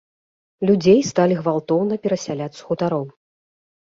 [0.69, 3.05] Людзей сталі гвалтоўна перасяляць з хутароў.